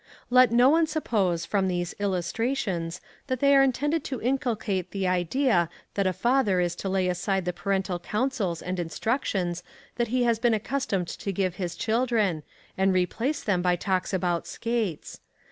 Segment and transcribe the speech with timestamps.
[0.31, 5.69] Let no one suppose, from these illustrations, that they are intended to inculcate the idea
[5.93, 9.61] that a father is to lay aside the parental counsels and instructions
[9.97, 12.41] that he has been accustomed to give to his children,
[12.75, 15.19] and replace them by talks about skates!